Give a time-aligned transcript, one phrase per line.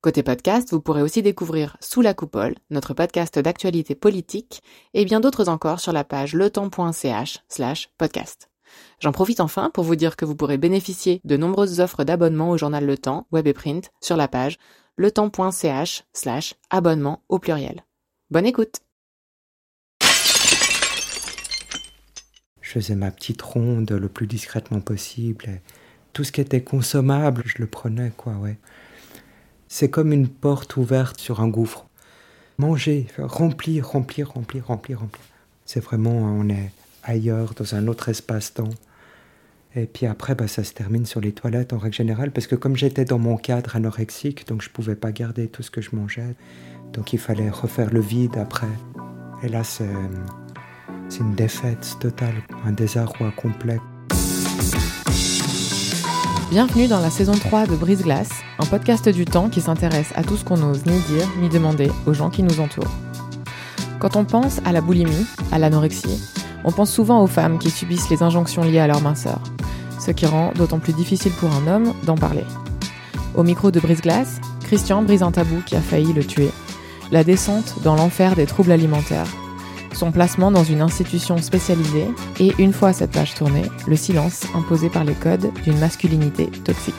[0.00, 4.62] Côté podcast, vous pourrez aussi découvrir Sous la coupole, notre podcast d'actualité politique,
[4.94, 8.48] et bien d'autres encore sur la page letemps.ch slash podcast.
[9.00, 12.56] J'en profite enfin pour vous dire que vous pourrez bénéficier de nombreuses offres d'abonnement au
[12.56, 14.58] journal Le Temps, web et print, sur la page
[14.98, 17.84] letemps.ch slash abonnement au pluriel.
[18.30, 18.82] Bonne écoute
[22.60, 25.60] Je faisais ma petite ronde le plus discrètement possible.
[26.12, 28.58] Tout ce qui était consommable, je le prenais, quoi, ouais.
[29.68, 31.86] C'est comme une porte ouverte sur un gouffre.
[32.56, 35.24] Manger, remplir, remplir, remplir, remplir, remplir.
[35.66, 36.72] C'est vraiment, on est
[37.04, 38.70] ailleurs, dans un autre espace-temps.
[39.76, 42.54] Et puis après, bah, ça se termine sur les toilettes en règle générale, parce que
[42.54, 45.82] comme j'étais dans mon cadre anorexique, donc je ne pouvais pas garder tout ce que
[45.82, 46.34] je mangeais.
[46.94, 48.66] Donc il fallait refaire le vide après.
[49.42, 49.84] Et là, c'est,
[51.10, 53.78] c'est une défaite totale, un désarroi complet.
[56.50, 60.22] Bienvenue dans la saison 3 de Brise Glace, un podcast du temps qui s'intéresse à
[60.22, 62.90] tout ce qu'on n'ose ni dire ni demander aux gens qui nous entourent.
[63.98, 66.18] Quand on pense à la boulimie, à l'anorexie,
[66.64, 69.40] on pense souvent aux femmes qui subissent les injonctions liées à leur minceur,
[70.00, 72.44] ce qui rend d'autant plus difficile pour un homme d'en parler.
[73.34, 76.50] Au micro de Brise Glace, Christian brise un tabou qui a failli le tuer,
[77.12, 79.28] la descente dans l'enfer des troubles alimentaires
[79.98, 82.06] son placement dans une institution spécialisée
[82.38, 86.94] et, une fois cette page tournée, le silence imposé par les codes d'une masculinité toxique.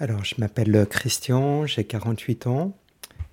[0.00, 2.72] Alors, je m'appelle Christian, j'ai 48 ans,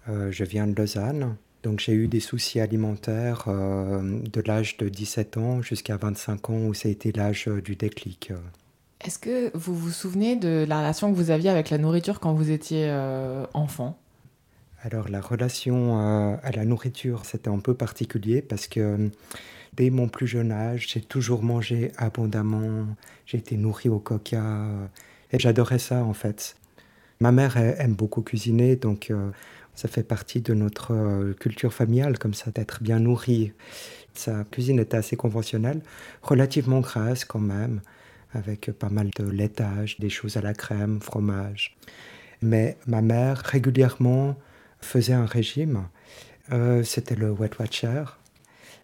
[0.09, 1.37] euh, je viens de Lausanne.
[1.63, 6.65] Donc j'ai eu des soucis alimentaires euh, de l'âge de 17 ans jusqu'à 25 ans
[6.65, 8.33] où ça a été l'âge du déclic.
[8.99, 12.33] Est-ce que vous vous souvenez de la relation que vous aviez avec la nourriture quand
[12.33, 13.97] vous étiez euh, enfant?
[14.83, 19.09] Alors la relation euh, à la nourriture, c'était un peu particulier parce que euh,
[19.73, 22.85] dès mon plus jeune âge, j'ai toujours mangé abondamment,
[23.25, 24.85] j'ai été nourri au coca euh,
[25.31, 26.57] et j'adorais ça en fait.
[27.21, 29.13] Ma mère aime beaucoup cuisiner, donc
[29.75, 33.53] ça fait partie de notre culture familiale comme ça, d'être bien nourri.
[34.13, 35.79] Sa cuisine était assez conventionnelle,
[36.21, 37.79] relativement grasse quand même,
[38.33, 41.77] avec pas mal de laitage, des choses à la crème, fromage.
[42.41, 44.35] Mais ma mère régulièrement
[44.83, 45.87] faisait un régime.
[46.51, 48.03] Euh, c'était le Wet Watcher.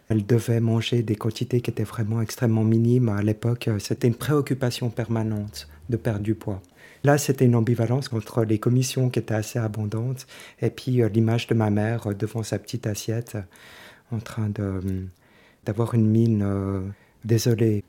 [0.08, 3.08] Elle devait manger des quantités qui étaient vraiment extrêmement minimes.
[3.08, 6.62] À l'époque, euh, c'était une préoccupation permanente de perdre du poids.
[7.04, 10.26] Là, c'était une ambivalence entre les commissions qui étaient assez abondantes
[10.60, 13.38] et puis euh, l'image de ma mère devant sa petite assiette
[14.10, 14.50] en train
[15.64, 16.44] d'avoir une mine
[17.24, 17.84] désolée.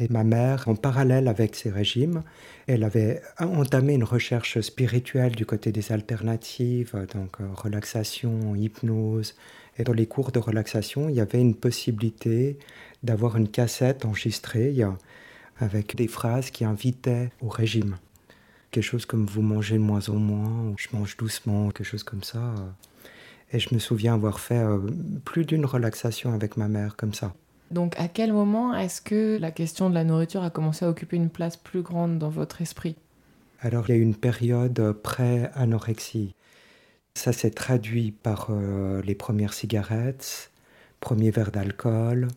[0.00, 2.24] Et ma mère, en parallèle avec ces régimes,
[2.66, 9.36] elle avait entamé une recherche spirituelle du côté des alternatives, donc euh, relaxation, hypnose.
[9.78, 12.58] Et dans les cours de relaxation, il y avait une possibilité
[13.02, 14.74] d'avoir une cassette enregistrée
[15.58, 17.96] avec des phrases qui invitaient au régime.
[18.70, 22.02] Quelque chose comme vous mangez de moins en moins, ou je mange doucement, quelque chose
[22.02, 22.54] comme ça.
[23.52, 24.78] Et je me souviens avoir fait euh,
[25.24, 27.34] plus d'une relaxation avec ma mère comme ça.
[27.70, 31.16] Donc à quel moment est-ce que la question de la nourriture a commencé à occuper
[31.16, 32.96] une place plus grande dans votre esprit?
[33.60, 36.34] Alors il y a une période pré-anorexie.
[37.14, 40.50] Ça s'est traduit par euh, les premières cigarettes,
[41.00, 42.28] premier verre d'alcool,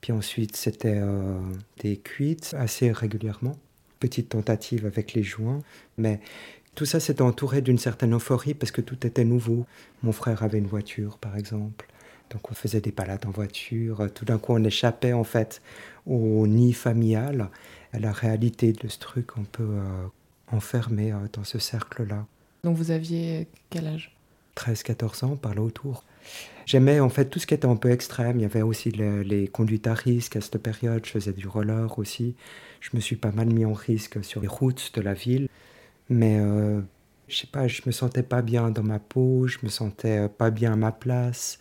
[0.00, 1.40] puis ensuite c'était euh,
[1.80, 3.56] des cuites assez régulièrement,
[4.00, 5.60] petite tentative avec les joints,
[5.96, 6.20] mais
[6.74, 9.66] tout ça s'était entouré d'une certaine euphorie parce que tout était nouveau.
[10.02, 11.88] Mon frère avait une voiture par exemple.
[12.30, 14.08] Donc on faisait des balades en voiture.
[14.14, 15.62] Tout d'un coup, on échappait en fait
[16.06, 17.48] au nid familial,
[17.92, 20.06] à la réalité de ce truc un peu euh,
[20.50, 22.26] enfermé euh, dans ce cercle-là.
[22.64, 24.14] Donc vous aviez quel âge?
[24.56, 26.04] 13-14 ans, par là autour.
[26.66, 28.38] J'aimais en fait tout ce qui était un peu extrême.
[28.38, 31.04] Il y avait aussi les, conduites à risque à cette période.
[31.06, 32.34] Je faisais du roller aussi.
[32.80, 35.48] Je me suis pas mal mis en risque sur les routes de la ville.
[36.08, 36.80] Mais euh,
[37.28, 40.50] je sais pas, je me sentais pas bien dans ma peau, je me sentais pas
[40.50, 41.58] bien à ma place.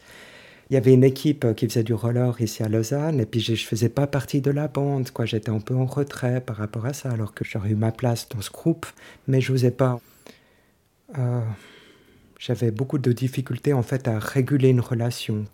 [0.69, 3.39] Il y avait une équipe euh, qui faisait du roller ici à Lausanne, et puis
[3.39, 5.25] je ne faisais pas partie de la bande, quoi.
[5.25, 8.27] J'étais un peu en retrait par rapport à ça, alors que j'aurais eu ma place
[8.29, 8.85] dans ce groupe,
[9.27, 10.01] mais je n'osais pas.
[11.17, 11.41] Euh,
[12.39, 15.45] j'avais beaucoup de difficultés en fait à réguler une relation.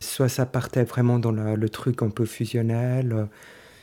[0.00, 3.28] Soit ça partait vraiment dans le truc un peu fusionnel,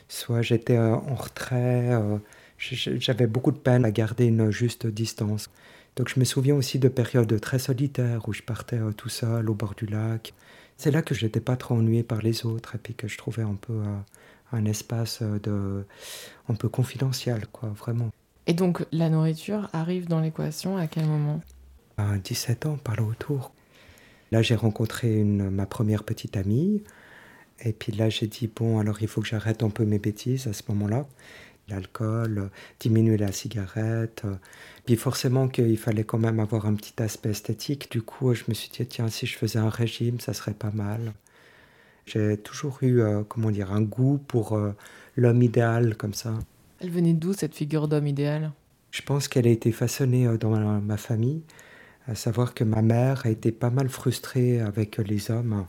[0.08, 1.98] soit j'étais euh, en retrait.
[2.58, 5.50] J'avais beaucoup de peine à garder une juste distance.
[5.96, 9.54] Donc je me souviens aussi de périodes très solitaires où je partais tout seul au
[9.54, 10.34] bord du lac.
[10.80, 13.18] C'est là que je n'étais pas trop ennuyé par les autres et puis que je
[13.18, 13.98] trouvais un peu, euh,
[14.50, 15.84] un espace de,
[16.48, 18.08] un peu confidentiel, quoi, vraiment.
[18.46, 21.42] Et donc la nourriture arrive dans l'équation à quel moment?
[21.98, 23.52] À 17 ans, par là autour.
[24.32, 26.82] Là, j'ai rencontré une, ma première petite amie.
[27.62, 30.46] Et puis là, j'ai dit, bon, alors il faut que j'arrête un peu mes bêtises
[30.46, 31.06] à ce moment-là.
[31.70, 34.24] L'alcool, diminuer la cigarette.
[34.84, 37.90] Puis forcément qu'il fallait quand même avoir un petit aspect esthétique.
[37.90, 40.70] Du coup, je me suis dit, tiens, si je faisais un régime, ça serait pas
[40.72, 41.12] mal.
[42.06, 44.72] J'ai toujours eu, euh, comment dire, un goût pour euh,
[45.16, 46.34] l'homme idéal comme ça.
[46.80, 48.52] Elle venait d'où cette figure d'homme idéal?
[48.90, 51.42] Je pense qu'elle a été façonnée euh, dans ma famille,
[52.08, 55.66] à savoir que ma mère a été pas mal frustrée avec les hommes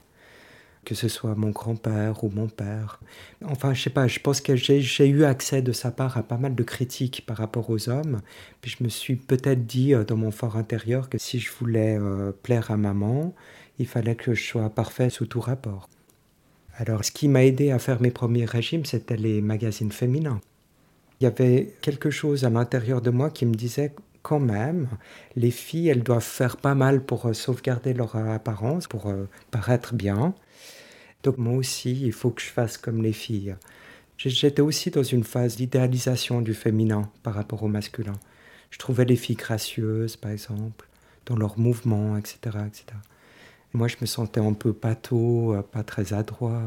[0.84, 3.00] que ce soit mon grand-père ou mon père.
[3.46, 6.38] Enfin, je sais pas, je pense que j'ai eu accès de sa part à pas
[6.38, 8.22] mal de critiques par rapport aux hommes.
[8.62, 12.00] Puis je me suis peut-être dit dans mon fort intérieur que si je voulais
[12.42, 13.34] plaire à maman,
[13.78, 15.88] il fallait que je sois parfait sous tout rapport.
[16.78, 20.42] Alors, ce qui m'a aidé à faire mes premiers régimes, c'était les magazines féminins.
[21.20, 24.88] Il y avait quelque chose à l'intérieur de moi qui me disait quand même,
[25.36, 29.94] les filles, elles doivent faire pas mal pour euh, sauvegarder leur apparence, pour euh, paraître
[29.94, 30.34] bien.
[31.24, 33.56] Donc moi aussi, il faut que je fasse comme les filles.
[34.18, 38.20] J'étais aussi dans une phase d'idéalisation du féminin par rapport au masculin.
[38.70, 40.88] Je trouvais les filles gracieuses, par exemple,
[41.26, 42.86] dans leurs mouvements, etc., etc.
[43.74, 46.62] Moi, je me sentais un peu pâteau, euh, pas très adroit.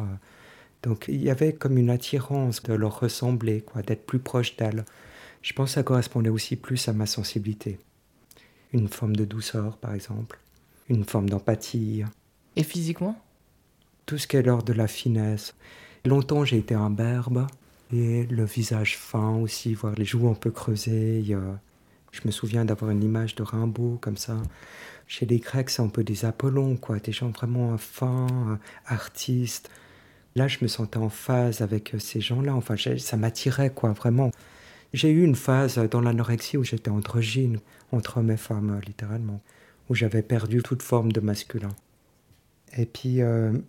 [0.83, 4.85] Donc, il y avait comme une attirance de leur ressembler, quoi, d'être plus proche d'elles.
[5.45, 7.79] Je pense que ça correspondait aussi plus à ma sensibilité.
[8.73, 10.41] Une forme de douceur, par exemple.
[10.89, 12.03] Une forme d'empathie.
[12.57, 13.23] Et physiquement?
[14.07, 15.55] Tout ce qui est l'ordre de la finesse.
[16.07, 17.47] Longtemps, j'ai été un berbe.
[17.93, 21.23] Et le visage fin aussi, voir les joues un peu creusées.
[22.11, 24.39] Je me souviens d'avoir une image de Rimbaud comme ça.
[25.07, 28.57] Chez les Grecs, c'est un peu des Apollons, quoi, des gens vraiment fins, euh,
[28.87, 29.69] artistes.
[30.37, 32.55] Là, je me sentais en phase avec euh, ces gens-là.
[32.55, 34.31] Enfin, ça m'attirait, quoi, vraiment.
[34.95, 37.59] J'ai eu une phase dans l'anorexie où j'étais androgyne,
[37.93, 39.43] entre hommes et femmes, euh, littéralement,
[39.91, 41.75] où j'avais perdu toute forme de masculin.
[42.79, 43.21] Et puis,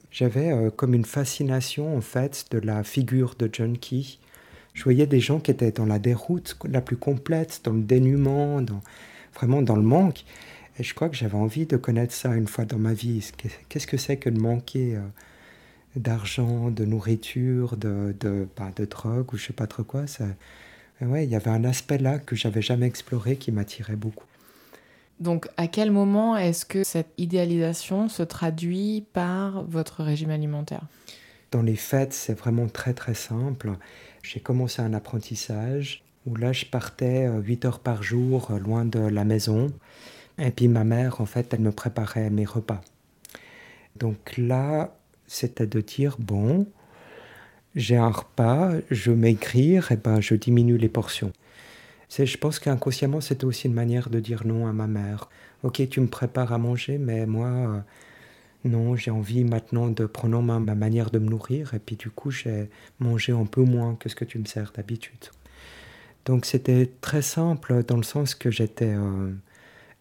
[0.09, 4.03] j'avais comme une fascination, en fait, de la figure de John Key.
[4.73, 8.65] Je voyais des gens qui étaient dans la déroute la plus complète, dans le dénuement,
[9.35, 10.25] vraiment dans le manque.
[10.77, 13.31] Et je crois que j'avais envie de connaître ça une fois dans ma vie.
[13.69, 15.01] Qu'est-ce que c'est que de manquer euh,
[15.95, 20.05] d'argent, de nourriture, de, de, bah, drogue ou je sais pas trop quoi?
[21.01, 24.25] Ouais, il y avait un aspect là que j'avais jamais exploré qui m'attirait beaucoup.
[25.19, 30.83] Donc, à quel moment est-ce que cette idéalisation se traduit par votre régime alimentaire?
[31.51, 33.71] Dans les fêtes, c'est vraiment très très simple.
[34.23, 38.83] J'ai commencé un apprentissage où là, je partais 8 euh, heures par jour euh, loin
[38.83, 39.71] de la maison.
[40.37, 42.81] Et puis ma mère, en fait, elle me préparait mes repas.
[43.95, 44.97] Donc là,
[45.27, 46.67] c'était de dire, bon,
[47.75, 51.31] j'ai un repas, je m'écrire, et ben je diminue les portions.
[52.09, 55.29] C'est, je pense qu'inconsciemment, c'était aussi une manière de dire non à ma mère.
[55.63, 57.79] Ok, tu me prépares à manger, mais moi, euh,
[58.63, 61.95] non, j'ai envie maintenant de prendre en main ma manière de me nourrir, et puis
[61.95, 62.69] du coup, j'ai
[62.99, 65.25] mangé un peu moins que ce que tu me sers d'habitude.
[66.25, 68.93] Donc c'était très simple dans le sens que j'étais...
[68.93, 69.33] Euh,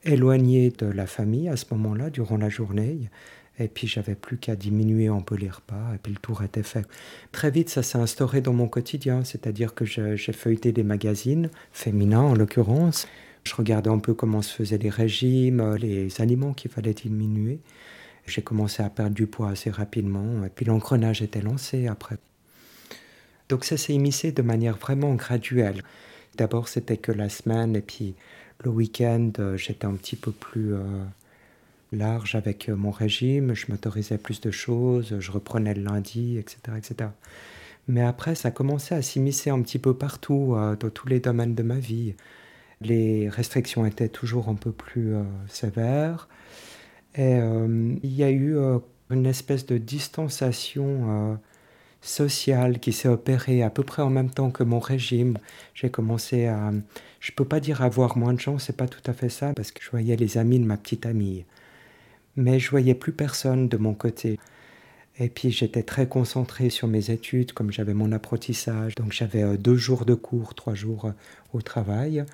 [0.04, 3.10] éloigné de la famille à ce moment-là, durant la journée.
[3.58, 6.64] Et puis j'avais plus qu'à diminuer un peu les repas, et puis le tour était
[6.64, 6.86] fait.
[7.30, 12.22] Très vite, ça s'est instauré dans mon quotidien, c'est-à-dire que j'ai feuilleté des magazines, féminins
[12.22, 13.06] en l'occurrence.
[13.44, 17.60] Je regardais un peu comment se faisaient les régimes, les aliments qu'il fallait diminuer.
[18.26, 22.16] J'ai commencé à perdre du poids assez rapidement, et puis l'engrenage était lancé après.
[23.48, 25.82] Donc ça s'est immiscé de manière vraiment graduelle.
[26.36, 28.14] D'abord, c'était que la semaine, et puis
[28.64, 31.04] le week-end, euh, j'étais un petit peu plus euh,
[31.94, 36.58] large avec euh, mon régime, je m'autorisais plus de choses, je reprenais le lundi, etc.
[36.76, 37.10] etc.
[37.88, 41.62] Mais après, ça commençait à s'immiscer un petit peu partout, dans tous les domaines de
[41.62, 42.14] ma vie.
[42.80, 45.14] Les restrictions étaient toujours un peu plus
[45.48, 46.28] sévères.
[47.14, 47.36] Et
[48.02, 48.56] il y a eu
[49.10, 51.38] une espèce de distanciation
[52.04, 55.38] sociale qui s'est opérée à peu près en même temps que mon régime.
[55.74, 56.70] J'ai commencé à,
[57.20, 59.72] je peux pas dire avoir moins de gens, c'est pas tout à fait ça, parce
[59.72, 61.44] que je voyais les amis de ma petite amie,
[62.36, 64.38] mais je voyais plus personne de mon côté.
[65.18, 69.56] Et puis j'étais très concentré sur mes études, comme j'avais mon apprentissage, donc j'avais euh,
[69.56, 71.12] deux jours de cours, trois jours euh,
[71.52, 72.24] au travail.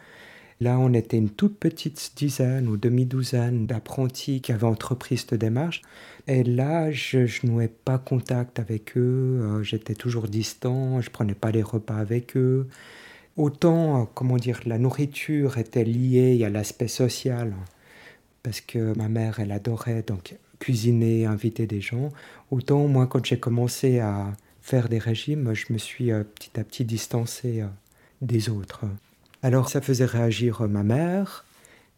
[0.61, 5.81] Là, on était une toute petite dizaine ou demi-douzaine d'apprentis qui avaient entrepris cette démarche.
[6.27, 11.35] Et là, je, ne nouais pas contact avec eux, euh, j'étais toujours distant, je prenais
[11.35, 12.69] pas les repas avec eux.
[13.37, 17.55] Autant, comment dire, la nourriture était liée à l'aspect social,
[18.43, 22.11] parce que ma mère, elle adorait donc cuisiner, inviter des gens.
[22.51, 26.85] Autant, moi, quand j'ai commencé à faire des régimes, je me suis petit à petit
[26.85, 27.65] distancé
[28.21, 28.85] des autres.
[29.43, 31.47] Alors ça faisait réagir ma mère,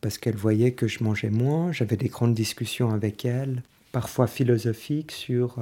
[0.01, 5.11] parce qu'elle voyait que je mangeais moins, j'avais des grandes discussions avec elle, parfois philosophiques,
[5.11, 5.59] sur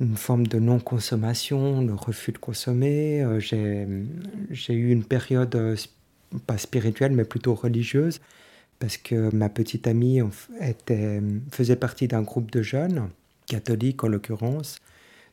[0.00, 3.24] une forme de non-consommation, le refus de consommer.
[3.38, 5.76] J'ai eu une période,
[6.46, 8.20] pas spirituelle, mais plutôt religieuse,
[8.78, 10.20] parce que ma petite amie
[11.50, 13.08] faisait partie d'un groupe de jeunes,
[13.46, 14.80] catholiques en l'occurrence.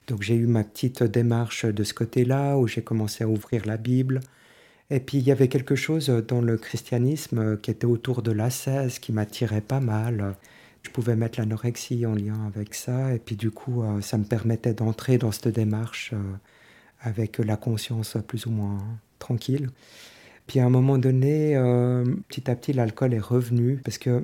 [0.07, 3.77] Donc j'ai eu ma petite démarche de ce côté-là, où j'ai commencé à ouvrir la
[3.77, 4.19] Bible.
[4.89, 8.99] Et puis il y avait quelque chose dans le christianisme qui était autour de l'ascèse
[8.99, 10.35] qui m'attirait pas mal.
[10.83, 14.25] Je pouvais mettre l'anorexie en lien avec ça, et puis du coup euh, ça me
[14.25, 16.17] permettait d'entrer dans cette démarche euh,
[16.99, 18.79] avec la conscience plus ou moins
[19.17, 19.69] tranquille.
[20.47, 24.23] Puis à un moment donné, euh, petit à petit, l'alcool est revenu parce que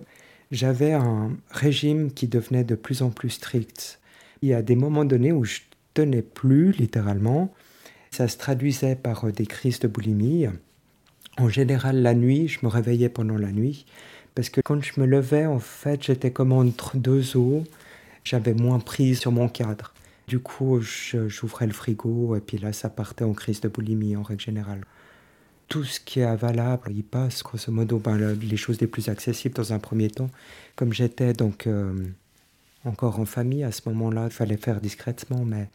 [0.51, 3.99] j'avais un régime qui devenait de plus en plus strict.
[4.41, 5.59] Il y a des moments donnés où je
[5.93, 7.53] tenais plus, littéralement.
[8.11, 10.47] Ça se traduisait par euh, des crises de boulimie.
[11.38, 13.85] En général, la nuit, je me réveillais pendant la nuit.
[14.35, 17.63] Parce que quand je me levais, en fait, j'étais comme entre deux eaux.
[18.23, 19.93] J'avais moins prise sur mon cadre.
[20.27, 24.21] Du coup, j'ouvrais le frigo et puis là, ça partait en crise de boulimie en
[24.21, 24.81] règle générale
[25.69, 29.55] tout ce qui est avalable, il passe, grosso modo, ben, les choses les plus accessibles
[29.55, 30.31] dans un premier temps.
[30.75, 31.93] Comme j'étais donc euh,
[32.85, 35.69] encore en famille à ce moment-là, il fallait faire discrètement, mais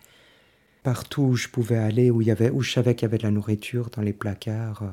[0.83, 3.19] partout où je pouvais aller, où, il y avait, où je savais qu'il y avait
[3.19, 4.91] de la nourriture dans les placards, euh,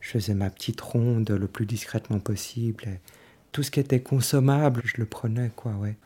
[0.00, 2.84] je faisais ma petite ronde le plus discrètement possible.
[3.52, 5.96] tout ce qui était consommable, je le prenais, quoi, ouais.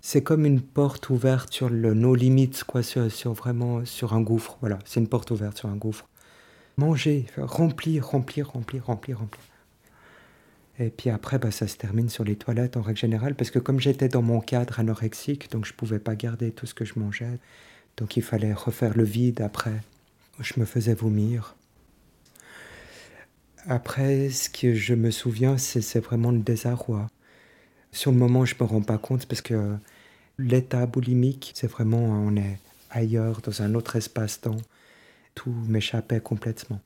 [0.00, 4.20] C'est comme une porte ouverte sur le no limits, quoi, sur, sur vraiment sur un
[4.22, 4.56] gouffre.
[4.60, 6.08] Voilà, c'est une porte ouverte sur un gouffre
[6.78, 9.42] manger, remplir, remplir, remplir, remplir, remplir.
[10.78, 13.58] Et puis après, bah, ça se termine sur les toilettes en règle générale, parce que
[13.58, 16.84] comme j'étais dans mon cadre anorexique, donc je ne pouvais pas garder tout ce que
[16.84, 17.38] je mangeais,
[17.96, 19.82] donc il fallait refaire le vide après.
[20.38, 21.56] Je me faisais vomir.
[23.66, 27.08] Après, ce que je me souviens, c'est vraiment le désarroi.
[27.90, 29.76] Sur le moment, je ne me rends pas compte parce que
[30.38, 34.56] l'état boulimique, c'est vraiment, on est ailleurs, dans un autre espace-temps
[35.38, 36.80] tout m'échappait complètement.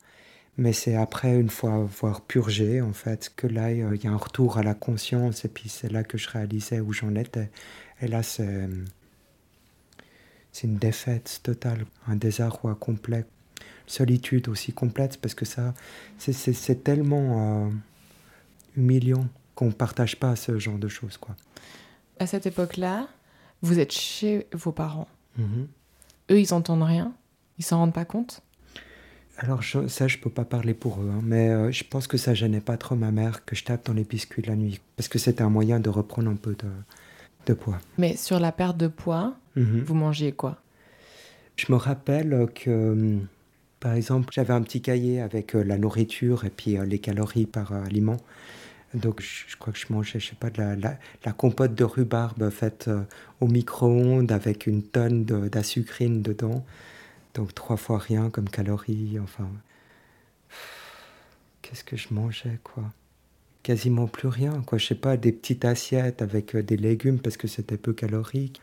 [0.57, 4.17] Mais c'est après, une fois avoir purgé, en fait, que là, il y a un
[4.17, 7.49] retour à la conscience, et puis c'est là que je réalisais où j'en étais.
[8.01, 8.69] Et là, c'est,
[10.51, 13.25] c'est une défaite totale, un désarroi complet,
[13.87, 15.73] solitude aussi complète, parce que ça,
[16.19, 17.69] c'est, c'est, tellement euh,
[18.77, 21.17] humiliant qu'on ne partage pas ce genre de choses.
[21.17, 21.35] Quoi.
[22.19, 23.07] À cette époque-là,
[23.63, 25.07] vous êtes chez vos parents.
[25.39, 25.65] Mm-hmm.
[26.31, 27.15] Eux, ils n'entendent rien
[27.57, 28.41] ils s'en rendent pas compte?
[29.37, 32.33] Alors ça, je peux pas parler pour eux, hein, mais euh, je pense que ça
[32.33, 35.17] gênait pas trop ma mère que je tape dans les biscuits la nuit, parce que
[35.17, 36.55] c'était un moyen de reprendre un peu
[37.45, 37.79] de, poids.
[37.97, 39.81] Mais sur la perte de poids, mhm.
[39.81, 40.57] vous mangiez quoi?
[41.55, 43.17] Je me rappelle que,
[43.79, 47.47] par exemple, j'avais un petit cahier avec euh, la nourriture et puis euh, les calories
[47.47, 48.17] par aliment.
[48.93, 50.75] Donc je, crois que je mangeais, je sais pas, de la,
[51.25, 52.91] la, compote de rhubarbe faite
[53.41, 56.63] au micro-ondes avec une tonne d'azucrine dedans.
[57.33, 59.49] Donc trois fois rien comme calories, enfin.
[61.61, 62.83] Qu'est-ce que je mangeais, quoi?
[63.63, 64.77] Quasiment plus rien, quoi.
[64.77, 68.61] Je sais pas, des petites assiettes avec euh, des légumes parce que c'était peu calorique.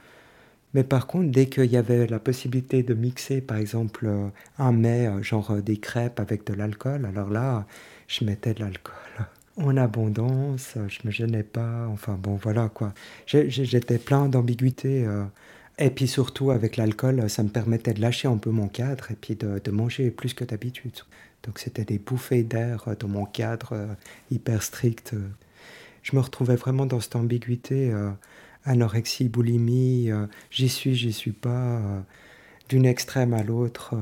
[0.75, 4.73] Mais par contre, dès qu'il y avait la possibilité de mixer, par exemple, euh, un
[4.73, 7.67] mets, euh, genre des crêpes avec de l'alcool, alors là,
[8.09, 8.95] je mettais de l'alcool
[9.57, 12.93] en abondance, je me gênais pas, enfin bon, voilà quoi.
[13.27, 15.07] J'étais plein d'ambiguïté.
[15.83, 19.15] Et puis surtout, avec l'alcool, ça me permettait de lâcher un peu mon cadre et
[19.15, 20.93] puis de, manger plus que d'habitude.
[21.43, 23.87] Donc c'était des bouffées d'air dans mon cadre euh,
[24.31, 25.15] hyper strict.
[26.03, 28.11] Je me retrouvais vraiment dans cette ambiguïté, euh,
[28.65, 31.81] anorexie, boulimie, euh, j'y suis, j'y suis pas,
[32.69, 33.95] d'une extrême à l'autre.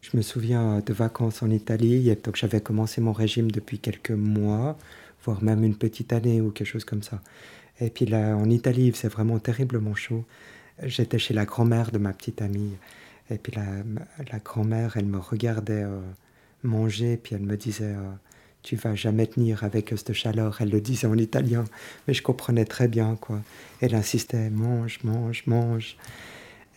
[0.00, 4.78] Je me souviens de vacances en Italie, donc j'avais commencé mon régime depuis quelques mois,
[5.24, 7.20] voire même une petite année ou quelque chose comme ça.
[7.80, 10.24] Et puis là, en Italie, c'est vraiment terriblement chaud.
[10.82, 12.74] J'étais chez la grand-mère de ma petite amie.
[13.30, 13.64] Et puis la,
[14.32, 16.00] la grand-mère, elle me regardait euh,
[16.62, 18.12] manger, puis elle me disait euh,
[18.62, 20.58] Tu vas jamais tenir avec cette chaleur.
[20.60, 21.64] Elle le disait en italien,
[22.06, 23.16] mais je comprenais très bien.
[23.20, 23.40] quoi.
[23.80, 25.96] Elle insistait Mange, mange, mange.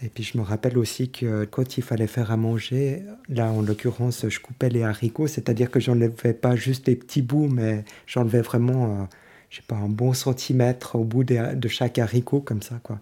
[0.04, 3.62] Et puis je me rappelle aussi que quand il fallait faire à manger, là en
[3.63, 8.42] l'occurrence, je coupais les haricots, c'est-à-dire que j'enlevais pas juste des petits bouts, mais j'enlevais
[8.42, 9.01] vraiment.
[9.01, 9.06] Euh,
[9.50, 13.00] je sais pas, un bon centimètre au bout de, chaque haricot, comme ça, quoi.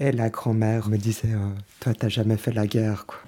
[0.00, 3.18] Et la grand-mère me disait, euh, toi, t'as jamais fait la guerre, quoi.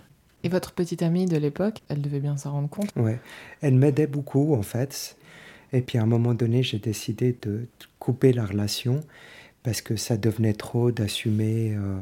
[0.43, 2.91] Et votre petite amie de l'époque, elle devait bien s'en rendre compte?
[2.97, 3.19] Ouais,
[3.63, 5.17] elle m'aidait beaucoup, en fait.
[5.73, 7.67] Et puis, à un moment donné, j'ai décidé de
[7.99, 9.01] couper la relation
[9.63, 11.75] parce que ça devenait trop d'assumer...
[11.75, 12.01] Euh,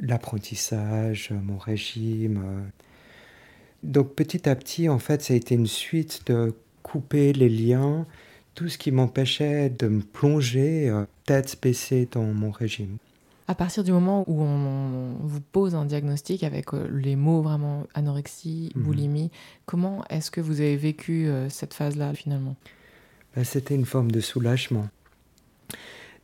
[0.00, 2.66] l'apprentissage, mon régime.
[3.82, 8.06] Donc petit à petit, en fait, ça a été une suite de couper les liens,
[8.54, 12.98] tout ce qui m'empêchait de me plonger euh, tête baissée dans mon régime.
[13.46, 17.86] À partir du moment où on vous pose un diagnostic avec euh, les mots vraiment
[17.94, 18.82] anorexie, mhm.
[18.82, 19.30] boulimie,
[19.66, 22.56] comment est-ce que vous avez vécu euh, cette phase-là finalement?
[23.36, 24.88] Ben, C'était une forme de soulagement.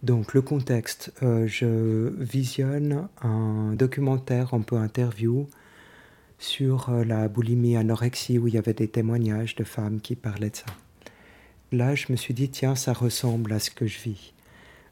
[0.03, 5.47] Donc le contexte, je visionne un documentaire un peu interview
[6.39, 10.57] sur la boulimie anorexie où il y avait des témoignages de femmes qui parlaient de
[10.57, 10.65] ça.
[11.73, 14.33] Là, je me suis dit, tiens, ça ressemble à ce que je vis.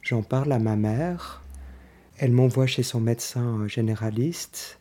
[0.02, 1.42] J'en parle à ma mère.
[2.18, 4.78] Elle m'envoie chez son médecin généraliste.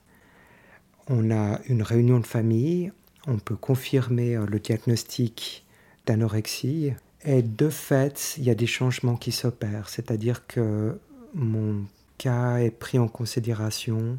[1.10, 2.92] On a une réunion de famille.
[3.26, 5.66] On peut confirmer euh, le diagnostic
[6.06, 6.94] d'anorexie.
[7.26, 9.90] Et de fait, il y a des changements qui s'opèrent.
[9.90, 11.00] C'est-à-dire que
[11.34, 11.86] mon
[12.20, 14.18] cas est pris en considération.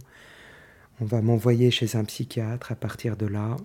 [1.00, 3.56] On va m'envoyer chez un psychiatre à partir de là.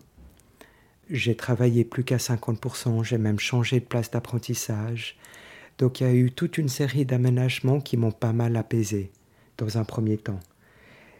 [1.09, 5.17] J'ai travaillé plus qu'à 50%, j'ai même changé de place d'apprentissage.
[5.77, 9.11] Donc il y a eu toute une série d'aménagements qui m'ont pas mal apaisé
[9.57, 10.39] dans un premier temps.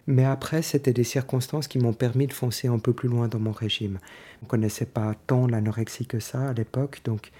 [0.05, 3.39] Mais après, c'était des circonstances qui m'ont permis de foncer un peu plus loin dans
[3.39, 3.99] mon régime.
[4.41, 7.31] On ne connaissait pas tant l'anorexie que ça à l'époque, donc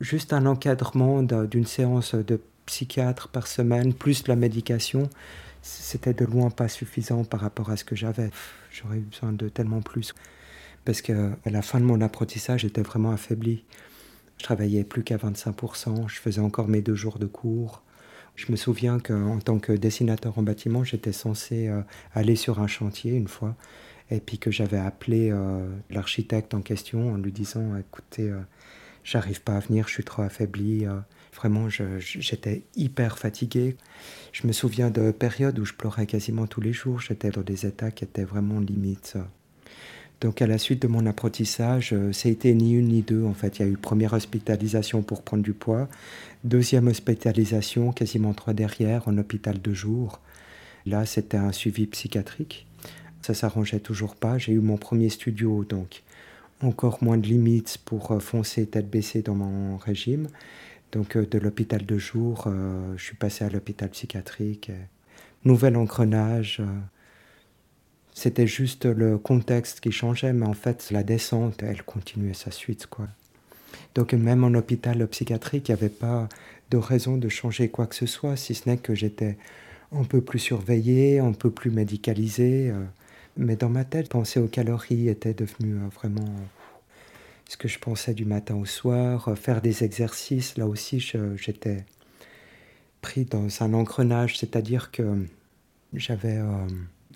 [0.00, 5.08] juste un encadrement d'une séance de psychiatre par semaine, plus la médication,
[5.62, 8.30] c'était de loin pas suffisant par rapport à ce que j'avais.
[8.70, 10.14] J'aurais eu besoin de tellement plus
[10.86, 13.64] parce qu'à la fin de mon apprentissage, j'étais vraiment affaibli.
[14.38, 17.82] Je travaillais plus qu'à 25%, je faisais encore mes deux jours de cours.
[18.36, 21.80] Je me souviens qu'en tant que dessinateur en bâtiment, j'étais censé euh,
[22.14, 23.56] aller sur un chantier une fois,
[24.10, 28.38] et puis que j'avais appelé euh, l'architecte en question en lui disant écoutez, euh,
[29.02, 30.86] j'arrive pas à venir, je suis trop affaibli.
[31.34, 33.76] vraiment, j'étais hyper fatigué.
[34.32, 37.00] Je me souviens de périodes où je pleurais quasiment tous les jours.
[37.00, 39.16] J'étais dans des états qui étaient vraiment limites.
[40.20, 43.24] Donc à la suite de mon apprentissage, euh, ça a été ni une ni deux.
[43.24, 45.88] En fait, il y a eu première hospitalisation pour prendre du poids,
[46.44, 50.20] deuxième hospitalisation, quasiment trois derrière, en hôpital de jour.
[50.86, 52.66] Là, c'était un suivi psychiatrique.
[53.20, 54.38] Ça s'arrangeait toujours pas.
[54.38, 56.02] J'ai eu mon premier studio, donc
[56.62, 60.28] encore moins de limites pour euh, foncer tête baissée dans mon régime.
[60.92, 62.48] Donc euh, de l'hôpital de jour,
[62.96, 64.70] je suis passé à l'hôpital psychiatrique.
[65.44, 66.62] Nouvel engrenage.
[68.18, 72.86] C'était juste le contexte qui changeait, mais en fait, la descente, elle continuait sa suite,
[72.86, 73.08] quoi.
[73.94, 76.26] Donc même en hôpital psychiatrique, il n'y avait pas
[76.70, 79.36] de raison de changer quoi que ce soit, si ce n'est que j'étais
[79.92, 82.70] un peu plus surveillé, un peu plus médicalisé.
[82.70, 82.84] Euh.
[83.36, 86.24] Mais dans ma tête, penser aux calories était devenu euh, vraiment
[87.50, 89.36] ce que je pensais du matin au soir.
[89.36, 91.84] Faire des exercices, là aussi, j'étais
[93.02, 95.26] pris dans un engrenage, c'est-à-dire que
[95.92, 96.38] j'avais...
[96.38, 96.66] Euh,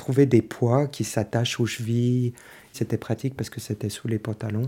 [0.00, 2.32] trouver des poids qui s'attachent aux chevilles.
[2.72, 4.66] C'était pratique parce que c'était sous les pantalons.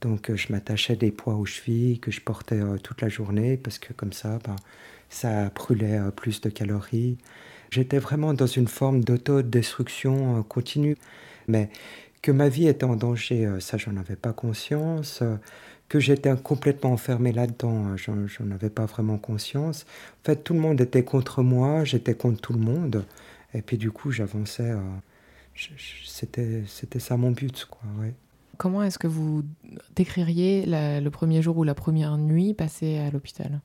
[0.00, 3.56] Donc euh, je m'attachais des poids aux chevilles que je portais euh, toute la journée
[3.56, 4.56] parce que comme ça, ben,
[5.10, 7.18] ça brûlait euh, plus de calories.
[7.70, 10.96] J'étais vraiment dans une forme d'autodestruction continue.
[11.46, 11.70] Mais
[12.20, 15.22] que ma vie était en danger, ça, j'en avais pas conscience.
[15.88, 19.86] Que j'étais complètement enfermé là-dedans, j'en avais pas vraiment conscience.
[20.22, 23.04] En fait, tout le monde était contre moi, j'étais contre tout le monde.
[23.54, 24.70] Et puis du coup, j'avançais.
[24.70, 24.80] Euh,
[26.06, 27.88] c'était, c'était ça mon but, quoi.
[27.98, 28.14] Ouais.
[28.58, 29.44] Comment est-ce que vous
[29.94, 33.60] décririez le premier jour ou la première nuit passée à l'hôpital?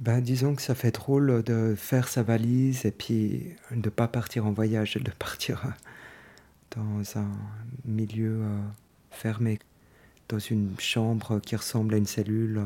[0.00, 4.08] Ben, disons que ça fait drôle de faire sa valise et puis de ne pas
[4.08, 7.28] partir en voyage, de partir euh, dans un
[7.84, 8.58] milieu euh,
[9.10, 9.58] fermé,
[10.28, 12.62] dans une chambre qui ressemble à une cellule.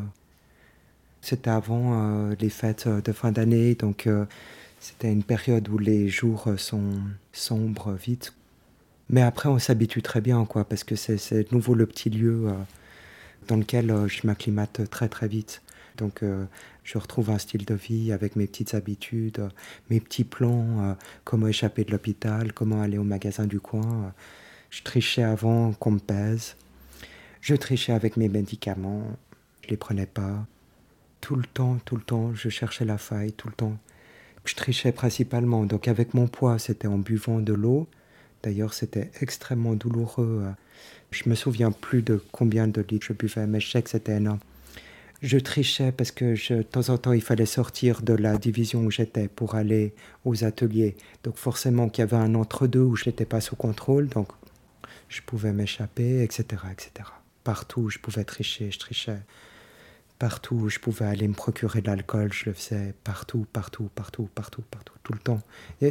[1.20, 4.06] C'était avant les fêtes de fin d'année, donc
[4.84, 7.00] c'était une période où les jours sont
[7.32, 8.34] sombres vite.
[9.08, 12.48] Mais après, on s'habitue très bien, quoi, parce que c'est de nouveau le petit lieu
[12.48, 12.52] euh,
[13.48, 15.62] dans lequel euh, je m'acclimate très très vite.
[15.96, 16.44] Donc, euh,
[16.82, 19.48] je retrouve un style de vie avec mes petites habitudes,
[19.88, 20.94] mes petits plans,
[21.24, 24.12] comment échapper de l'hôpital, comment aller au magasin du coin.
[24.68, 26.56] Je trichais avant qu'on me pèse.
[27.40, 29.16] Je trichais avec mes médicaments.
[29.62, 30.46] Je les prenais pas.
[31.22, 33.78] Tout le temps, tout le temps, je cherchais la faille, tout le temps.
[34.44, 37.88] Je trichais principalement, donc avec mon poids, c'était en buvant de l'eau.
[38.42, 40.44] D'ailleurs, c'était extrêmement douloureux.
[41.10, 44.16] Je me souviens plus de combien de litres je buvais, mais je sais que c'était
[44.16, 44.40] énorme.
[45.22, 48.90] Je trichais parce que de temps en temps, il fallait sortir de la division où
[48.90, 49.94] j'étais pour aller
[50.26, 50.96] aux ateliers.
[51.22, 54.28] Donc forcément qu'il y avait un entre-deux où je n'étais pas sous contrôle, donc
[55.08, 57.08] je pouvais m'échapper, etc., etc.
[57.44, 59.20] Partout, je pouvais tricher, je trichais
[60.18, 64.28] Partout où je pouvais aller me procurer de l'alcool, je le faisais partout, partout, partout,
[64.34, 65.40] partout, partout, tout le temps.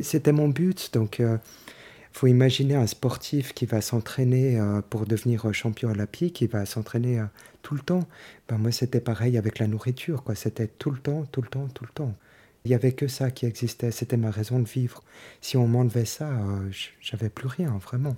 [0.01, 0.93] C'était mon but.
[0.93, 1.39] Donc, il
[2.13, 4.59] faut imaginer un sportif qui va s'entraîner
[4.89, 7.21] pour devenir champion olympique, qui va s'entraîner
[7.61, 8.07] tout le temps.
[8.47, 10.23] Ben, moi, c'était pareil avec la nourriture.
[10.23, 10.35] Quoi.
[10.35, 12.15] C'était tout le temps, tout le temps, tout le temps.
[12.65, 13.91] Il n'y avait que ça qui existait.
[13.91, 15.03] C'était ma raison de vivre.
[15.41, 16.29] Si on m'enlevait ça,
[17.01, 18.15] j'avais plus rien, vraiment.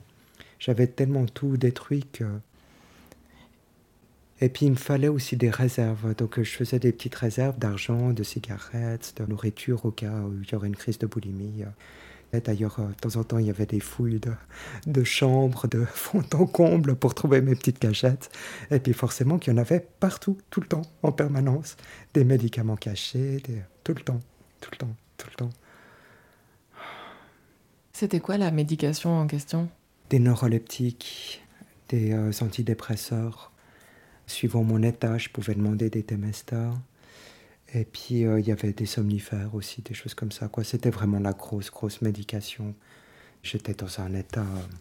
[0.60, 2.26] J'avais tellement tout détruit que
[4.42, 6.16] et puis il me fallait aussi des réserves.
[6.16, 10.50] Donc je faisais des petites réserves d'argent, de cigarettes, de nourriture au cas où il
[10.50, 11.64] y aurait une crise de boulimie.
[12.40, 14.32] D'ailleurs, euh, de temps en temps, il y avait des fouilles de,
[14.88, 18.30] de chambres, de fond en comble pour trouver mes petites cachettes.
[18.72, 21.78] Et puis forcément qu'il y en avait partout, tout le temps, en permanence.
[22.14, 23.42] Des médicaments cachés,
[23.84, 24.20] tout le temps,
[24.62, 25.50] tout le temps, tout le temps.
[27.94, 29.70] C'était quoi la médication en question?
[30.10, 31.42] Des neuroleptiques,
[31.90, 33.52] des euh, antidépresseurs,
[34.28, 36.72] Suivant mon état, je pouvais demander des Temesta.
[37.74, 40.48] Et puis, euh, il y avait des somnifères aussi, des choses comme ça.
[40.48, 40.64] Quoi.
[40.64, 42.74] C'était vraiment la grosse, grosse médication.
[43.44, 44.76] J'étais dans un état euh,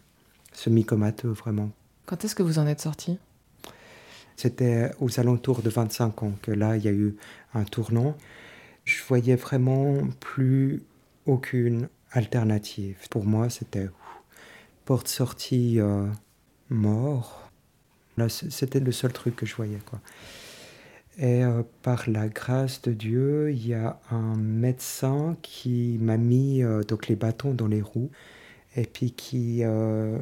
[0.53, 1.69] semi-comateux, vraiment.
[2.05, 3.19] Quand est-ce que vous en êtes sorti?
[4.35, 7.15] C'était aux alentours de 25 ans que là, il y a eu
[7.53, 8.15] un tournant.
[8.83, 10.83] Je voyais vraiment plus
[11.25, 12.97] aucune alternative.
[13.09, 13.89] Pour moi, c'était
[14.85, 16.07] porte-sortie euh,
[16.69, 17.44] mort
[18.29, 19.79] C'était le seul truc que je voyais.
[19.85, 19.99] Quoi.
[21.17, 26.61] Et euh, par la grâce de Dieu, il y a un médecin qui m'a mis
[26.61, 28.11] euh, donc les bâtons dans les roues
[28.75, 30.19] et puis qui euh,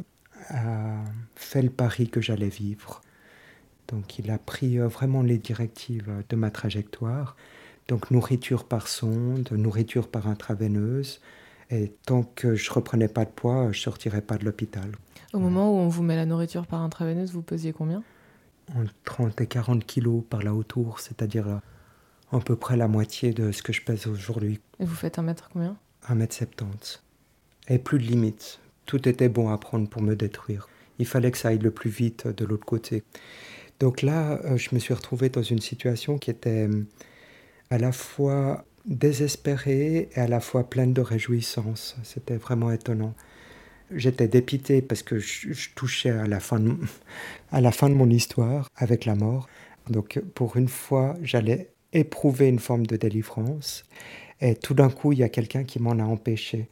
[0.50, 1.04] a
[1.36, 3.02] fait le pari que j'allais vivre.
[3.88, 7.36] Donc il a pris vraiment les directives de ma trajectoire.
[7.88, 11.22] Donc nourriture par sonde, nourriture par intraveineuse.
[11.72, 14.92] Et tant que je reprenais pas de poids, je sortirais pas de l'hôpital.
[15.34, 18.04] Au moment où on vous met la nourriture par intraveineuse, vous pesiez combien?
[18.76, 23.34] Entre 30 et 40 kilos par là autour, c'est-à-dire euh, à peu près la moitié
[23.34, 24.60] de ce que je pèse aujourd'hui.
[24.80, 25.76] Et vous faites un mètre combien?
[26.08, 27.02] Un mètre 70.
[27.68, 28.60] Et plus de limite.
[28.86, 30.70] Tout était bon à prendre pour me détruire.
[31.00, 33.04] Il fallait que ça aille le plus vite de l'autre côté.
[33.80, 36.70] Donc là, euh, je me suis retrouvé dans une situation qui était
[37.72, 41.96] à la fois désespérée et à la fois pleine de réjouissance.
[42.04, 43.16] C'était vraiment étonnant
[43.96, 46.76] j'étais dépité parce que je, touchais à la, fin de,
[47.52, 49.48] à la fin de mon histoire avec la mort.
[49.90, 53.84] Donc pour une fois, j'allais éprouver une forme de délivrance.
[54.42, 56.70] Et tout d'un coup, il y a quelqu'un qui m'en a empêché.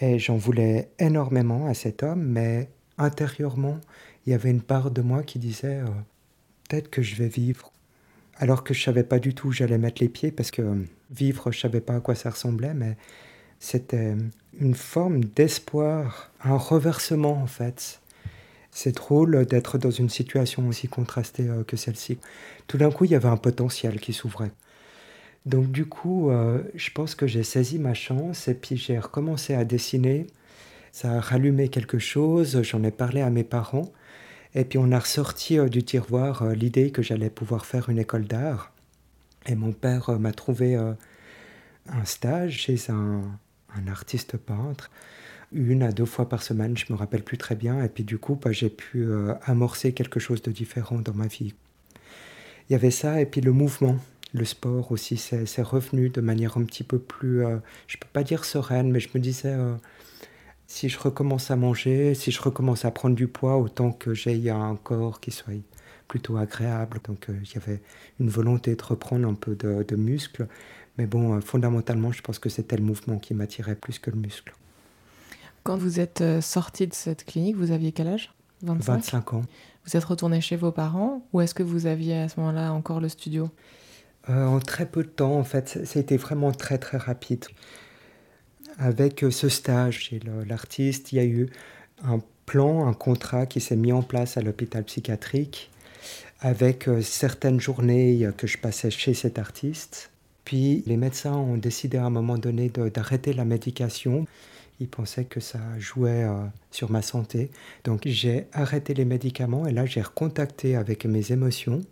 [0.00, 2.68] Et j'en voulais énormément à cet homme, mais
[2.98, 3.80] intérieurement,
[4.26, 5.86] il y avait une part de moi qui disait euh,
[6.68, 7.72] peut-être que je vais vivre.
[8.36, 10.62] Alors que je savais pas du tout où j'allais mettre les pieds, parce que
[11.10, 12.96] vivre, je savais pas à quoi ça ressemblait, mais
[13.60, 14.16] c'était
[14.58, 18.00] une forme d'espoir, un reversement en fait.
[18.72, 22.18] C'est drôle d'être dans une situation aussi contrastée euh, que celle-ci.
[22.66, 24.52] Tout d'un coup, il y avait un potentiel qui s'ouvrait.
[25.46, 29.54] Donc du coup, euh, je pense que j'ai saisi ma chance et puis j'ai recommencé
[29.54, 30.26] à dessiner.
[30.92, 33.92] Ça a rallumé quelque chose, j'en ai parlé à mes parents.
[34.54, 38.24] Et puis on a ressorti euh, du tiroir l'idée que j'allais pouvoir faire une école
[38.24, 38.72] d'art.
[39.46, 43.22] Et mon père m'a trouvé un stage chez un,
[43.76, 44.90] un artiste peintre,
[45.52, 48.18] une à deux fois par semaine, je me rappelle plus très bien, et puis du
[48.18, 51.54] coup, bah, j'ai pu euh, amorcer quelque chose de différent dans ma vie.
[52.68, 53.96] Il y avait ça, et puis le mouvement,
[54.32, 58.22] le sport aussi, c'est revenu de manière un petit peu plus, euh, je peux pas
[58.22, 59.74] dire sereine, mais je me disais, euh,
[60.68, 64.50] si je recommence à manger, si je recommence à prendre du poids, autant que j'ai
[64.50, 65.54] un corps qui soit
[66.06, 67.00] plutôt agréable.
[67.02, 67.80] Donc il y avait
[68.20, 70.46] une volonté de reprendre un peu de, de muscle.
[71.00, 74.18] Mais bon, euh, fondamentalement, je pense que c'était le mouvement qui m'attirait plus que le
[74.18, 74.52] muscle.
[75.62, 78.34] Quand vous êtes euh, sorti de cette clinique, vous aviez quel âge?
[78.60, 79.42] 25, 25 ans.
[79.86, 83.00] Vous êtes retourné chez vos parents ou est-ce que vous aviez à ce moment-là encore
[83.00, 83.48] le studio?
[84.28, 85.86] Euh, En très peu de temps, en fait.
[85.86, 87.46] Ça a été vraiment très très rapide.
[88.76, 91.48] Avec ce stage chez l'artiste, il y a eu
[92.04, 95.70] un plan, un contrat qui s'est mis en place à l'hôpital psychiatrique
[96.40, 100.09] avec certaines journées que je passais chez cet artiste
[100.44, 104.26] puis les médecins ont décidé à un moment donné d'arrêter la médication.
[104.80, 107.50] Ils pensaient que ça jouait euh, sur ma santé.
[107.84, 111.82] Donc j'ai arrêté les médicaments et là j'ai recontacté avec mes émotions.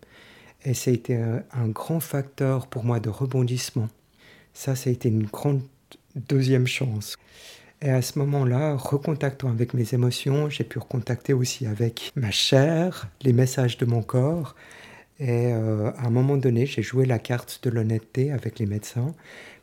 [0.64, 3.88] Et ça a été un, un grand facteur pour moi de rebondissement.
[4.54, 5.62] Ça, ça a été une grande
[6.16, 7.16] deuxième chance.
[7.80, 13.08] Et à ce moment-là, recontactant avec mes émotions, j'ai pu recontacter aussi avec ma chair,
[13.22, 14.56] les messages de mon corps.
[15.20, 19.14] Et euh, à un moment donné, j'ai joué la carte de l'honnêteté avec les médecins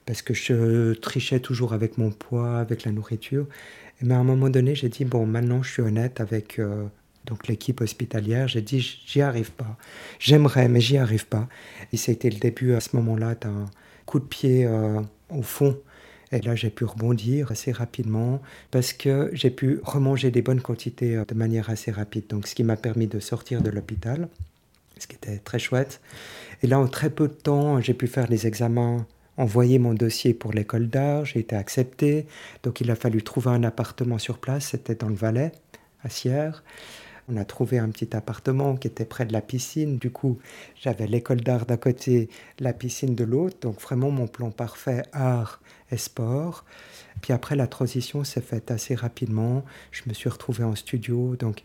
[0.06, 3.48] parce que je trichais toujours avec mon poids, avec la nourriture.
[4.02, 6.86] Mais à un moment donné, j'ai dit bon, maintenant je suis honnête avec euh,
[7.26, 8.48] donc l'équipe hospitalière.
[8.50, 9.78] J'ai dit, j'y arrive pas.
[10.20, 11.48] J'aimerais, mais j'y arrive pas.
[11.94, 13.66] Et c'était le début à ce moment-là d'un
[14.06, 15.78] coup de pied euh, au fond.
[16.32, 18.42] Et là, j'ai pu rebondir assez rapidement
[18.72, 22.26] parce que j'ai pu remanger des bonnes quantités de manière assez rapide.
[22.28, 24.28] Donc, ce qui m'a permis de sortir de l'hôpital,
[25.00, 26.02] ce qui était très chouette.
[26.64, 29.06] Et là, en très peu de temps, j'ai pu faire les examens
[29.38, 32.26] envoyer mon dossier pour l'école d'art, j'ai été accepté.
[32.64, 35.52] Donc il a fallu trouver un appartement sur place, c'était dans le Valais,
[36.04, 36.64] à Sierre.
[37.28, 39.98] On a trouvé un petit appartement qui était près de la piscine.
[39.98, 40.38] Du coup,
[40.80, 42.30] j'avais l'école d'art d'un côté,
[42.60, 43.58] la piscine de l'autre.
[43.62, 46.66] Donc vraiment mon plan parfait, art et sport.
[47.22, 49.66] Puis après, la transition s'est faite assez rapidement.
[49.92, 51.36] Je me suis retrouvé en studio.
[51.36, 51.64] Donc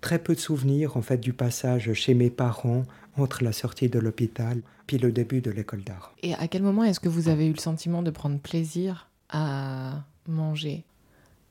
[0.00, 2.84] très peu de souvenirs en fait du passage chez mes parents
[3.16, 6.14] entre la sortie de l'hôpital puis le début de l'école d'art.
[6.22, 10.04] Et à quel moment est-ce que vous avez eu le sentiment de prendre plaisir à
[10.26, 10.84] manger?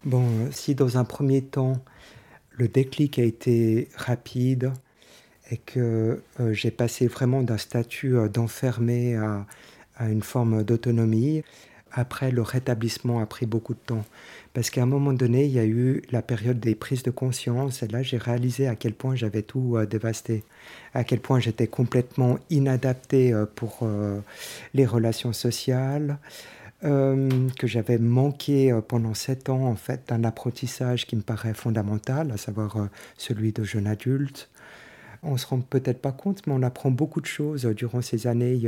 [0.05, 1.81] Bon, si dans un premier temps,
[2.51, 4.71] le déclic a été rapide
[5.51, 9.45] et que euh, j'ai passé vraiment d'un statut euh, d'enfermé à,
[9.95, 11.43] à, une forme d'autonomie.
[11.91, 14.05] Après, le rétablissement a pris beaucoup de temps.
[14.53, 17.83] Parce qu'à un moment donné, il y a eu la période des prises de conscience.
[17.83, 20.43] Et là, j'ai réalisé à quel point j'avais tout euh, dévasté.
[20.93, 23.87] À quel point j'étais complètement inadapté pour
[24.73, 26.17] les relations sociales.
[26.85, 31.53] Euh, que j'avais manqué euh, pendant sept ans en fait d'un apprentissage qui me paraît
[31.53, 32.85] fondamental, à savoir euh,
[33.17, 34.49] celui de jeune adulte.
[35.21, 38.61] On se rend peut-être pas compte, mais on apprend beaucoup de choses durant ces années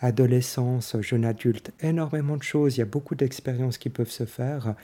[0.00, 2.76] adolescence, jeune adulte, énormément de choses.
[2.76, 4.74] Il y a beaucoup d'expériences qui peuvent se faire.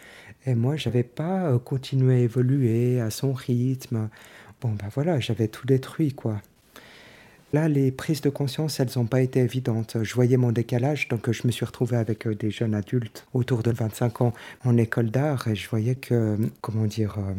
[0.46, 4.08] Et moi, j'avais pas continué à évoluer à son rythme.
[4.60, 6.40] Bon, ben voilà, j'avais tout détruit, quoi.
[7.54, 9.98] Là, les prises de conscience, elles n'ont pas été évidentes.
[10.02, 13.62] Je voyais mon décalage, donc je me suis retrouvé avec euh, des jeunes adultes autour
[13.62, 17.32] de 25 ans en école d'art et je voyais que, comment dire, euh,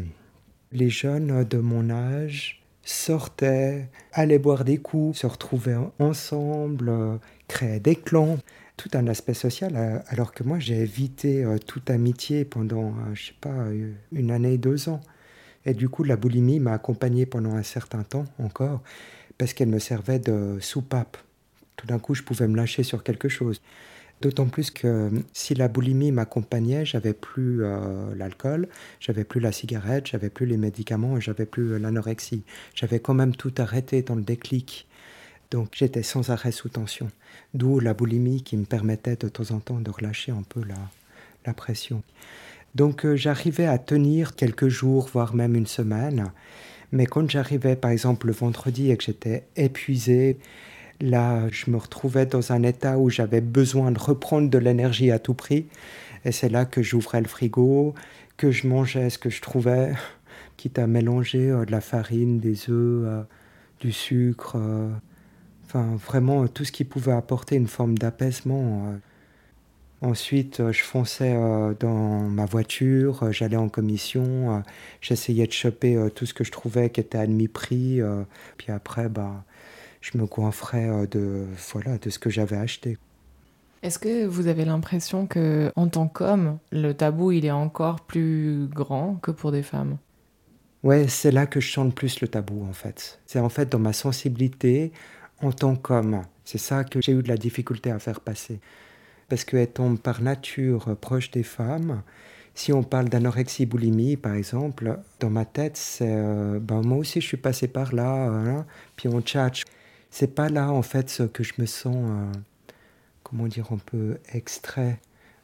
[0.71, 7.17] les jeunes de mon âge sortaient, allaient boire des coups, se retrouvaient ensemble, euh,
[7.49, 8.37] créaient des clans
[8.77, 13.53] tout un aspect social, alors que moi j'ai évité toute amitié pendant, je sais pas,
[14.11, 14.99] une année, deux ans.
[15.65, 18.81] Et du coup, la boulimie m'a accompagné pendant un certain temps encore
[19.37, 21.17] parce qu'elle me servait de soupape.
[21.75, 23.61] Tout d'un coup, je pouvais me lâcher sur quelque chose.
[24.25, 28.67] D'autant plus que si la boulimie m'accompagnait, j'avais plus euh, l'alcool,
[28.99, 32.41] j'avais plus la cigarette, j'avais plus les médicaments, j'avais plus l'anorexie.
[32.73, 34.87] J'avais quand même tout arrêté dans le déclic.
[35.51, 37.07] Donc j'étais sans arrêt sous tension.
[37.53, 40.89] D'où la boulimie qui me permettait de temps en temps de relâcher un peu la,
[41.45, 42.01] la pression.
[42.73, 46.31] Donc euh, j'arrivais à tenir quelques jours, voire même une semaine.
[46.91, 50.39] Mais quand j'arrivais, par exemple, le vendredi et que j'étais épuisé,
[51.01, 55.19] là, je me retrouvais dans un état où j'avais besoin de reprendre de l'énergie à
[55.19, 55.67] tout prix.
[56.23, 57.93] Et c'est là que j'ouvrais le frigo,
[58.37, 59.93] que je mangeais ce que je trouvais,
[60.57, 63.23] quitte à mélanger euh, de la farine, des œufs, euh,
[63.79, 64.89] du sucre, euh,
[65.65, 68.95] enfin vraiment tout ce qui pouvait apporter une forme d'apaisement.
[70.01, 71.35] Ensuite, je fonçais
[71.79, 74.63] dans ma voiture, j'allais en commission,
[75.01, 78.01] j'essayais de choper tout ce que je trouvais qui était à demi-prix.
[78.57, 79.43] Puis après, bah,
[80.05, 82.97] je me coinfrais de, voilà, de ce que j'avais acheté.
[83.81, 88.67] Est-ce que vous avez l'impression que, en tant qu'homme, le tabou il est encore plus
[88.67, 89.97] grand que pour des femmes?
[90.83, 93.19] Ouais, c'est là que je sens le plus le tabou en fait.
[93.25, 94.91] C'est en fait dans ma sensibilité
[95.41, 96.21] en tant qu'homme.
[96.43, 98.59] C'est ça que j'ai eu de la difficulté à faire passer
[99.29, 102.03] parce qu'elle tombe par nature proche des femmes.
[102.53, 107.19] Si on parle d'anorexie boulimie, par exemple, dans ma tête, c'est euh, ben moi aussi
[107.19, 108.65] je suis passé par là, hein,
[108.95, 109.63] puis on tchatche.
[110.17, 112.31] C'est pas là en fait ce que je me sens, euh,
[113.23, 114.97] comment dire, un peu extrait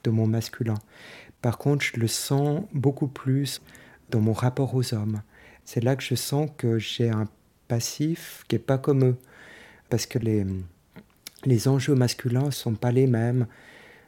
[0.05, 0.77] de mon masculin.
[1.41, 3.61] Par contre, je le sens beaucoup plus
[4.11, 5.23] dans mon rapport aux hommes.
[5.65, 7.27] C'est là que je sens que j'ai un
[7.67, 9.17] passif qui est pas comme eux,
[9.89, 10.45] parce que les
[11.43, 13.47] les enjeux masculins sont pas les mêmes.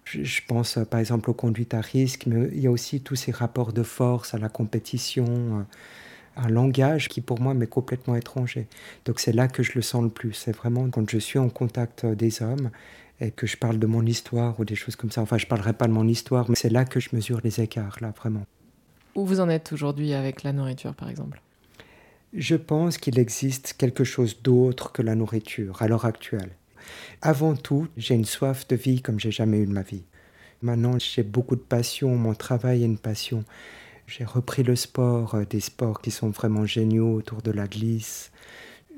[0.06, 3.34] Je, pense par exemple aux conduites à risque, mais il y a aussi tous ces
[3.34, 5.64] rapports de force à la compétition, euh,
[6.36, 8.68] un langage qui pour moi m'est complètement étranger.
[9.06, 10.34] Donc c'est là que je le sens le plus.
[10.34, 12.72] C'est vraiment quand je suis en contact euh, des hommes
[13.20, 15.22] et que je parle de mon histoire ou des choses comme ça.
[15.22, 17.98] Enfin, je parlerai pas de mon histoire, mais c'est là que je mesure les écarts,
[18.02, 18.46] là, vraiment.
[19.16, 21.42] Où vous en êtes aujourd'hui avec la nourriture, par exemple?
[22.34, 26.50] Je pense qu'il existe quelque chose d'autre que la nourriture à l'heure actuelle.
[27.22, 30.04] Avant tout, j'ai une soif de vie comme j'ai jamais eu de ma vie.
[30.64, 33.44] Maintenant, j'ai beaucoup de passion, mon travail est une passion.
[34.08, 38.32] J'ai repris le sport, euh, des sports qui sont vraiment géniaux autour de la glisse.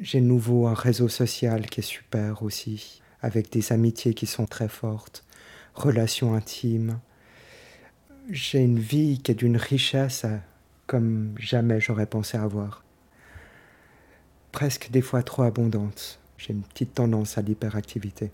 [0.01, 4.67] J'ai nouveau un réseau social qui est super aussi, avec des amitiés qui sont très
[4.67, 5.23] fortes,
[5.73, 6.99] relations intimes.
[8.29, 10.37] J'ai une vie qui est d'une richesse euh,
[10.87, 12.83] comme jamais j'aurais pensé avoir.
[14.51, 16.19] presque des fois trop abondante.
[16.37, 18.31] J'ai une petite tendance à l'hyperactivité.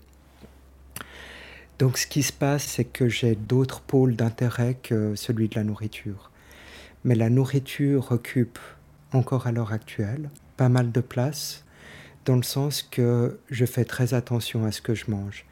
[1.78, 5.64] Donc ce qui se passe, c'est que j'ai d'autres pôles d'intérêt que celui de la
[5.64, 6.31] nourriture.
[7.04, 8.58] Mais la nourriture occupe
[9.12, 11.64] encore à l'heure actuelle pas mal de place,
[12.24, 15.44] dans le sens que je fais très attention à ce que je mange.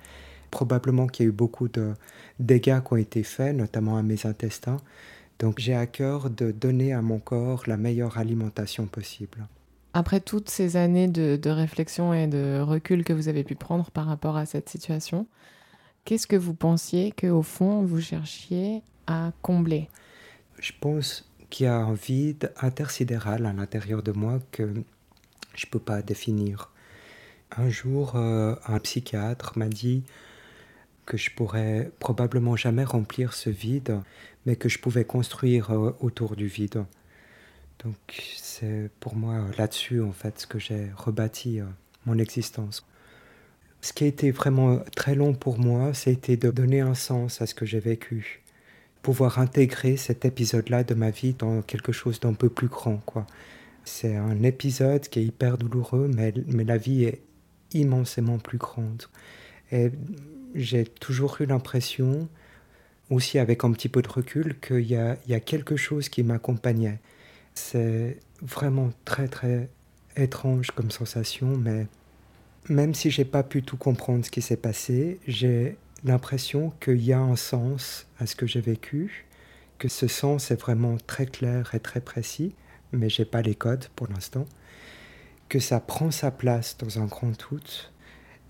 [0.50, 1.94] Probablement qu'il y a eu beaucoup de
[2.38, 4.76] dégâts qui ont été faits, notamment à mes intestins.
[5.38, 9.46] Donc j'ai à cœur de donner à mon corps la meilleure alimentation possible.
[9.94, 13.90] Après toutes ces années de, de réflexion et de recul que vous avez pu prendre
[13.90, 15.26] par rapport à cette situation,
[16.04, 19.88] Qu'est-ce que vous pensiez qu'au fond, vous cherchiez à combler?
[20.58, 24.72] Je pense qu'il y a un vide intersidéral à l'intérieur de moi que
[25.54, 26.70] je ne peux pas définir.
[27.56, 30.04] Un jour, euh, un psychiatre m'a dit
[31.04, 34.00] que je pourrais probablement jamais remplir ce vide,
[34.46, 36.84] mais que je pouvais construire euh, autour du vide.
[37.84, 37.96] Donc
[38.36, 41.64] c'est pour moi là-dessus en fait ce que j'ai rebâti euh,
[42.06, 42.86] mon existence.
[43.80, 47.46] Ce qui a été vraiment très long pour moi, c'était de donner un sens à
[47.46, 48.39] ce que j'ai vécu.
[49.02, 53.26] Pouvoir intégrer cet épisode-là de ma vie dans quelque chose d'un peu plus grand, quoi.
[53.84, 57.22] C'est un épisode qui est hyper douloureux, mais, mais la vie est
[57.72, 59.04] immensément plus grande.
[59.72, 59.90] Et
[60.54, 62.28] j'ai toujours eu l'impression,
[63.08, 66.08] aussi avec un petit peu de recul, qu'il y a, il y a quelque chose
[66.08, 66.98] qui m'accompagnait.
[67.54, 69.68] C'est vraiment très très
[70.16, 71.86] étrange comme sensation, mais
[72.68, 77.12] même si j'ai pas pu tout comprendre ce qui s'est passé, j'ai l'impression qu'il y
[77.12, 79.26] a un sens à ce que j'ai vécu,
[79.78, 82.54] que ce sens est vraiment très clair et très précis,
[82.92, 84.46] mais j'ai pas les codes pour l'instant,
[85.48, 87.60] que ça prend sa place dans un grand tout,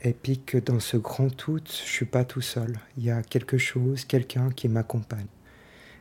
[0.03, 2.79] et puis que dans ce grand tout, je suis pas tout seul.
[2.97, 5.27] Il y a quelque chose, quelqu'un qui m'accompagne.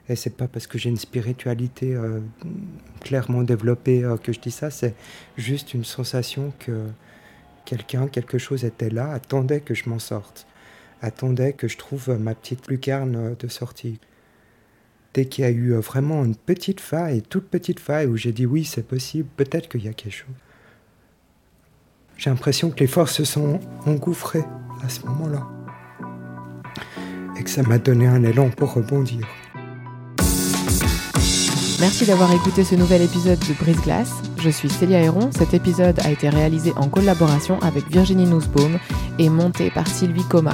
[0.07, 2.19] Et c'est pas parce que j'ai une spiritualité euh,
[3.01, 4.95] clairement développée euh, que je dis ça, c'est
[5.37, 6.87] juste une sensation que
[7.65, 10.47] quelqu'un, quelque chose était là, attendait que je m'en sorte,
[11.01, 13.99] attendait que je trouve ma petite lucarne de sortie.
[15.13, 18.45] Dès qu'il y a eu vraiment une petite faille, toute petite faille, où j'ai dit
[18.45, 20.35] oui, c'est possible, peut-être qu'il y a quelque chose.
[22.17, 24.43] J'ai l'impression que les forces se sont engouffrées
[24.83, 25.47] à ce moment-là.
[27.39, 29.25] Et que ça m'a donné un élan pour rebondir.
[31.79, 34.11] Merci d'avoir écouté ce nouvel épisode de Brise Glace.
[34.37, 35.31] Je suis Célia Héron.
[35.31, 38.77] Cet épisode a été réalisé en collaboration avec Virginie Nussbaum
[39.17, 40.53] et monté par Sylvie Coma.